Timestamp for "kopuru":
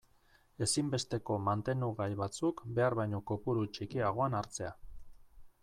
3.33-3.67